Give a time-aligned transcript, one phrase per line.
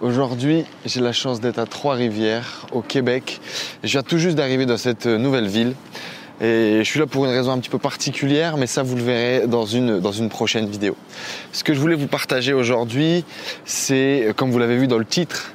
[0.00, 3.38] Aujourd'hui, j'ai la chance d'être à Trois-Rivières, au Québec.
[3.84, 5.74] Je viens tout juste d'arriver dans cette nouvelle ville.
[6.40, 9.02] Et je suis là pour une raison un petit peu particulière, mais ça vous le
[9.02, 10.96] verrez dans une, dans une prochaine vidéo.
[11.52, 13.26] Ce que je voulais vous partager aujourd'hui,
[13.66, 15.52] c'est, comme vous l'avez vu dans le titre,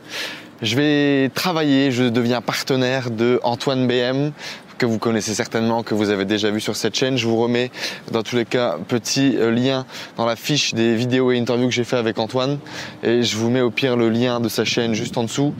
[0.62, 4.31] je vais travailler, je deviens partenaire de Antoine BM,
[4.78, 7.18] que vous connaissez certainement, que vous avez déjà vu sur cette chaîne.
[7.18, 7.72] Je vous remets
[8.12, 9.86] dans tous les cas petit euh, lien
[10.18, 12.60] dans la fiche des vidéos et interviews que j'ai fait avec Antoine
[13.04, 15.54] et je vous mets au pire le lien de sa chaîne juste en dessous.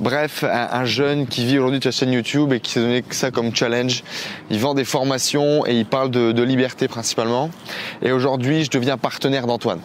[0.00, 3.30] Bref, un, jeune qui vit aujourd'hui de sa chaîne YouTube et qui s'est donné ça
[3.30, 4.02] comme challenge.
[4.50, 7.50] Il vend des formations et il parle de, liberté principalement.
[8.02, 9.78] Et aujourd'hui, je deviens partenaire d'Antoine.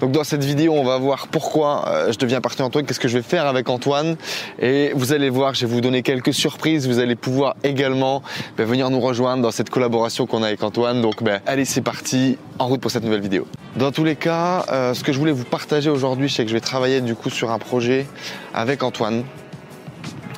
[0.00, 3.08] Donc dans cette vidéo, on va voir pourquoi euh, je deviens partenaire d'Antoine, qu'est-ce que
[3.08, 4.16] je vais faire avec Antoine.
[4.60, 6.86] Et vous allez voir, je vais vous donner quelques surprises.
[6.86, 8.22] Vous allez pouvoir également
[8.58, 11.00] ben, venir nous rejoindre dans cette collaboration qu'on a avec Antoine.
[11.00, 13.46] Donc ben, allez, c'est parti, en route pour cette nouvelle vidéo.
[13.76, 16.54] Dans tous les cas, euh, ce que je voulais vous partager aujourd'hui, c'est que je
[16.54, 18.06] vais travailler du coup sur un projet
[18.52, 19.24] avec Antoine.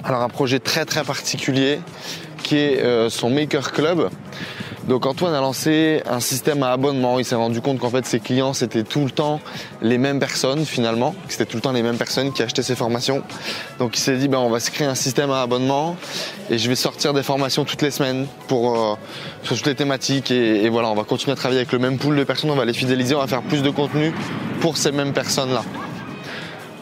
[0.07, 1.81] Alors un projet très très particulier
[2.45, 4.09] qui est euh, son Maker Club.
[4.87, 7.19] Donc Antoine a lancé un système à abonnement.
[7.19, 9.41] Il s'est rendu compte qu'en fait ses clients c'était tout le temps
[9.83, 11.17] les mêmes personnes finalement.
[11.27, 13.25] C'était tout le temps les mêmes personnes qui achetaient ses formations.
[13.81, 15.97] Donc il s'est dit ben on va se créer un système à abonnement
[16.51, 18.95] et je vais sortir des formations toutes les semaines pour euh,
[19.43, 21.99] sur toutes les thématiques et, et, voilà on va continuer à travailler avec le même
[21.99, 22.51] pool de personnes.
[22.53, 24.15] On va les fidéliser, on va faire plus de contenu
[24.61, 25.65] pour ces mêmes personnes là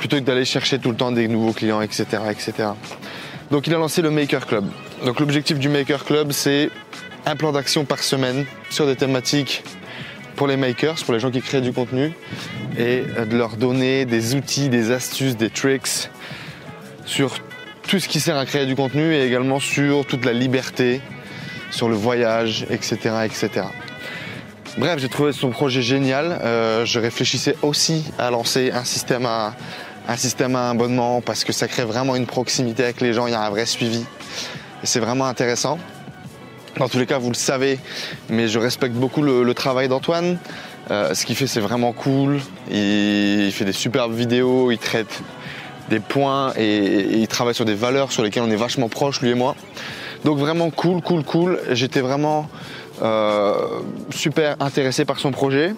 [0.05, 2.52] plutôt que d'aller chercher tout le temps des nouveaux clients etc etc.
[3.50, 4.66] Donc il a lancé le Maker Club.
[5.02, 6.69] Donc l'objectif du Maker Club, c'est
[7.24, 9.64] un plan d'action par semaine sur des thématiques
[10.36, 12.12] pour les makers, pour les gens qui créent du contenu,
[12.76, 16.10] et de leur donner des outils, des astuces, des tricks
[17.06, 17.38] sur
[17.88, 21.00] tout ce qui sert à créer du contenu et également sur toute la liberté,
[21.70, 22.98] sur le voyage, etc.
[23.25, 23.69] etc.
[24.76, 26.41] Bref, j'ai trouvé son projet génial.
[26.43, 29.54] Euh, je réfléchissais aussi à lancer un système à,
[30.09, 33.32] un système à abonnement parce que ça crée vraiment une proximité avec les gens, il
[33.32, 34.04] y a un vrai suivi.
[34.82, 35.78] C'est vraiment intéressant.
[36.78, 37.78] Dans tous les cas, vous le savez,
[38.28, 40.38] mais je respecte beaucoup le, travail d'Antoine.
[40.91, 42.41] Euh, ce qu'il fait, c'est vraiment cool.
[42.70, 45.22] Il, fait des superbes vidéos, il traite
[45.88, 49.20] des points et, et, il travaille sur des valeurs sur lesquelles on est vachement proche,
[49.20, 49.54] lui et moi.
[50.25, 51.60] Donc vraiment cool, cool, cool.
[51.70, 52.48] J'étais vraiment
[53.03, 55.75] euh, super intéressé par son projet.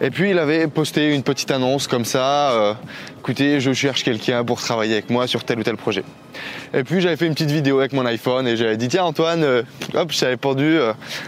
[0.00, 2.74] Et puis il avait posté une petite annonce comme ça, euh,
[3.18, 6.04] écoutez, je cherche quelqu'un pour travailler avec moi sur tel ou tel projet.
[6.74, 9.42] Et puis j'avais fait une petite vidéo avec mon iPhone et j'avais dit tiens Antoine,
[9.42, 9.62] euh,
[9.94, 10.78] hop, j'avais répondu,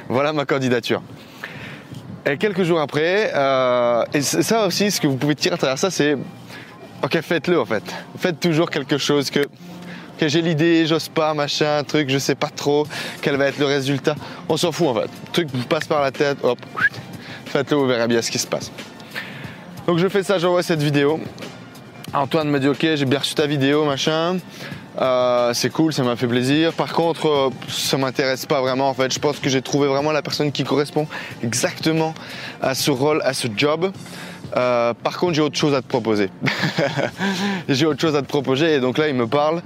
[0.08, 1.02] voilà ma candidature.
[2.26, 3.32] Et quelques jours après,
[4.12, 6.16] et ça aussi, ce que vous pouvez tirer à travers ça, c'est
[7.02, 7.82] ok, faites-le en fait.
[8.18, 9.46] Faites toujours quelque chose que
[10.20, 12.86] que j'ai l'idée, j'ose pas, machin, truc, je sais pas trop
[13.22, 14.14] quel va être le résultat.
[14.50, 15.08] On s'en fout en fait.
[15.26, 16.58] Le truc vous passe par la tête, hop,
[17.46, 18.70] faites-le, vous verrez bien ce qui se passe.
[19.86, 21.20] Donc je fais ça, j'envoie cette vidéo.
[22.12, 24.36] Antoine me dit ok, j'ai bien reçu ta vidéo, machin.
[25.00, 26.74] Euh, c'est cool, ça m'a fait plaisir.
[26.74, 28.90] Par contre, euh, ça m'intéresse pas vraiment.
[28.90, 31.06] En fait, je pense que j'ai trouvé vraiment la personne qui correspond
[31.42, 32.12] exactement
[32.60, 33.90] à ce rôle, à ce job.
[34.56, 36.30] Euh, par contre, j'ai autre chose à te proposer.
[37.68, 39.62] j'ai autre chose à te proposer et donc là, il me parle,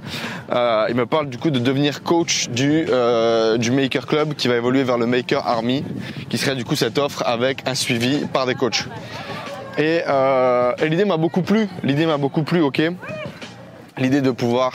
[0.51, 4.47] euh, il me parle du coup de devenir coach du euh, du Maker Club qui
[4.47, 5.83] va évoluer vers le Maker Army,
[6.29, 8.85] qui serait du coup cette offre avec un suivi par des coachs.
[9.77, 10.01] Et,
[10.79, 11.67] et l'idée m'a beaucoup plu.
[11.83, 12.61] L'idée m'a beaucoup plu.
[12.61, 12.81] Ok
[13.97, 14.73] l'idée de pouvoir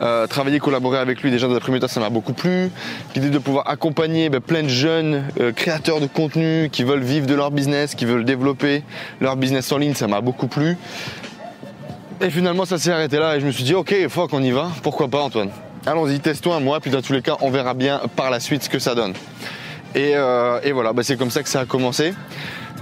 [0.00, 2.70] euh, travailler, collaborer avec lui, déjà dans la première temps, ça m'a beaucoup plu.
[3.14, 7.26] L'idée de pouvoir accompagner ben, plein de jeunes euh, créateurs de contenu qui veulent vivre
[7.26, 8.82] de leur business, qui veulent développer
[9.20, 10.76] leur business en ligne, ça m'a beaucoup plu.
[12.20, 14.50] Et finalement, ça s'est arrêté là et je me suis dit, ok, faut qu'on y
[14.50, 14.68] va.
[14.82, 15.50] Pourquoi pas, Antoine?
[15.86, 18.64] Allons-y, teste-toi un mois, puis dans tous les cas, on verra bien par la suite
[18.64, 19.14] ce que ça donne.
[19.94, 22.12] Et, euh, voilà, ben, c'est comme ça que ça a commencé.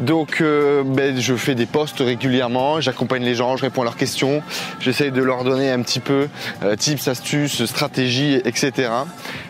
[0.00, 3.96] Donc euh, ben, je fais des posts régulièrement, j'accompagne les gens, je réponds à leurs
[3.96, 4.42] questions,
[4.80, 6.28] j'essaye de leur donner un petit peu
[6.62, 8.90] euh, tips, astuces, stratégies, etc.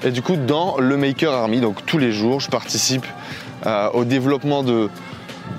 [0.04, 3.06] Et du coup dans le Maker Army, donc tous les jours, je participe
[3.66, 4.88] euh, au développement de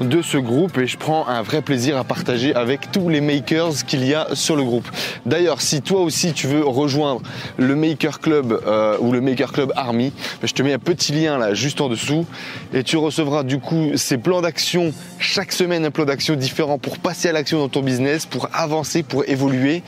[0.01, 3.85] de ce groupe et je prends un vrai plaisir à partager avec tous les makers
[3.85, 4.87] qu'il y a sur le groupe.
[5.25, 7.21] D'ailleurs, si toi aussi tu veux rejoindre
[7.57, 10.13] le Maker Club euh, ou le Maker Club Army,
[10.43, 12.25] je te mets un petit lien là juste en dessous
[12.73, 16.99] et tu recevras du coup ces plans d'action chaque semaine un plan d'action différent pour
[16.99, 19.83] passer à l'action dans ton business, pour avancer, pour évoluer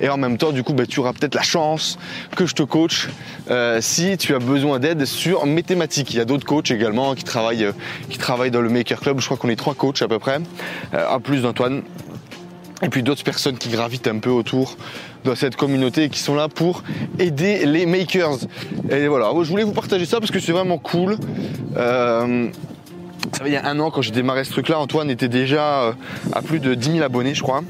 [0.00, 1.98] et en même temps du coup bah, tu auras peut-être la chance
[2.36, 3.08] que je te coach
[3.50, 6.12] euh, si tu as besoin d'aide sur mes thématiques.
[6.14, 7.72] Il y a d'autres coachs également qui travaillent, euh,
[8.08, 9.20] qui travaillent dans le Maker Club.
[9.20, 10.38] Je crois qu'on est trois coachs à peu près,
[10.94, 11.82] euh, en plus d'Antoine.
[12.84, 14.76] Et puis d'autres personnes qui gravitent un peu autour
[15.24, 16.82] de cette communauté et qui sont là pour
[17.18, 18.38] aider les makers.
[18.90, 21.16] Et voilà, je voulais vous partager ça parce que c'est vraiment cool.
[21.76, 22.48] Euh,
[23.32, 25.94] ça il y a un an quand j'ai démarré ce truc-là, Antoine était déjà
[26.32, 27.62] à plus de 10 000 abonnés, je crois.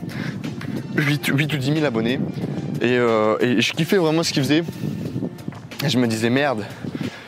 [0.96, 2.18] 8, 8 ou 10 000 abonnés.
[2.80, 4.64] Et, je kiffais vraiment ce qu'il faisait.
[5.86, 6.64] Je me disais merde,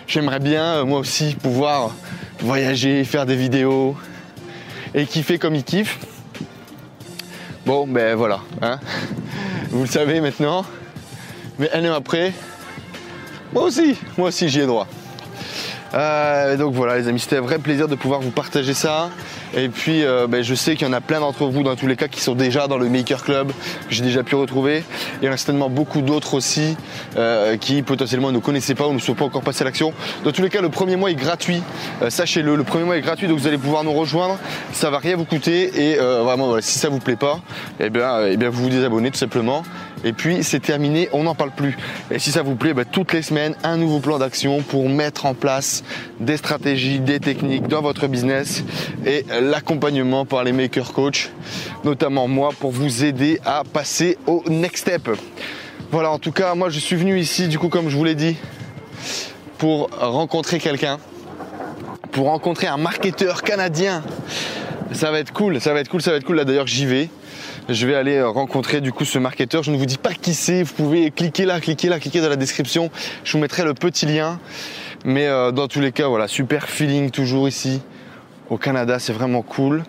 [0.06, 1.94] j'aimerais bien moi aussi pouvoir
[2.40, 3.96] voyager, faire des vidéos
[4.94, 5.98] et kiffer comme il kiffe.
[7.66, 8.78] Bon, ben voilà, hein.
[9.70, 10.64] vous le savez maintenant.
[11.58, 12.32] Mais un an après,
[13.52, 14.86] moi aussi, moi aussi j'y ai droit.
[15.94, 19.10] Euh, donc voilà les amis, c'était un vrai plaisir de pouvoir vous partager ça.
[19.56, 21.86] Et puis euh, ben, je sais qu'il y en a plein d'entre vous dans tous
[21.86, 23.54] les cas qui sont déjà dans le Maker Club, que
[23.94, 24.84] j'ai déjà pu retrouver.
[25.22, 26.76] Il y en a certainement beaucoup d'autres aussi
[27.16, 29.92] euh, qui potentiellement ne connaissaient pas ou ne sont pas encore passés à l'action.
[30.24, 31.62] Dans tous les cas, le premier mois est gratuit.
[32.08, 34.38] Sachez-le, le premier mois est gratuit, donc vous allez pouvoir nous rejoindre.
[34.72, 37.40] Ça va rien vous coûter et vraiment voilà, si ça vous plaît pas,
[37.78, 39.62] eh bien, eh bien vous vous désabonnez tout simplement
[40.04, 41.76] et puis c'est terminé, on n'en parle plus.
[42.10, 45.26] Et si ça vous plaît, bah, toutes les semaines, un nouveau plan d'action pour mettre
[45.26, 45.82] en place
[46.20, 48.62] des stratégies, des techniques dans votre business
[49.06, 51.30] et l'accompagnement par les maker coach,
[51.84, 55.08] notamment moi, pour vous aider à passer au next step.
[55.90, 58.14] Voilà, en tout cas, moi je suis venu ici, du coup, comme je vous l'ai
[58.14, 58.36] dit,
[59.58, 60.98] pour rencontrer quelqu'un,
[62.12, 64.02] pour rencontrer un marketeur canadien.
[64.92, 66.36] Ça va être cool, ça va être cool, ça va être cool.
[66.36, 67.08] Là d'ailleurs, j'y vais
[67.68, 69.62] je vais aller rencontrer du coup ce marketeur.
[69.62, 72.28] Je ne vous dis pas qui c'est, vous pouvez cliquer là, cliquer là, cliquer dans
[72.28, 72.90] la description.
[73.24, 74.38] Je vous mettrai le petit lien.
[75.04, 77.82] Mais euh, dans tous les cas, voilà, super feeling toujours ici
[78.50, 79.82] au Canada, c'est vraiment cool.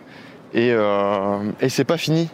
[0.53, 2.29] Et, euh, et c'est pas fini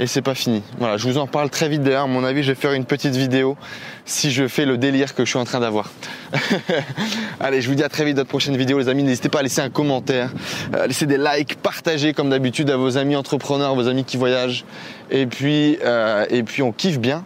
[0.00, 0.62] et c'est pas fini.
[0.78, 2.04] Voilà, je vous en parle très vite d'ailleurs.
[2.04, 3.56] À mon avis, je vais faire une petite vidéo
[4.04, 5.90] si je fais le délire que je suis en train d'avoir.
[7.40, 9.02] Allez, je vous dis à très vite dans de prochaine vidéo, les amis.
[9.02, 10.30] N'hésitez pas à laisser un commentaire,
[10.74, 14.64] euh, laisser des likes, partager comme d'habitude à vos amis entrepreneurs, vos amis qui voyagent.
[15.10, 17.24] Et puis, euh, et puis on kiffe bien.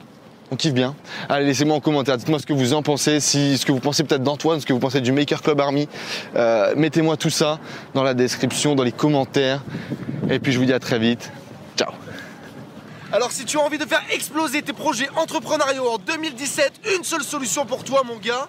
[0.51, 0.95] On kiffe bien.
[1.29, 2.17] Allez, laissez-moi en commentaire.
[2.17, 4.73] Dites-moi ce que vous en pensez, si, ce que vous pensez peut-être d'Antoine, ce que
[4.73, 5.89] vous pensez du Maker Club Army.
[6.37, 7.59] Euh, mettez-moi tout ça
[7.95, 9.63] dans la description, dans les commentaires.
[10.31, 11.33] Et puis je vous dis à très vite.
[13.12, 17.23] Alors si tu as envie de faire exploser tes projets entrepreneuriaux en 2017, une seule
[17.23, 18.49] solution pour toi mon gars.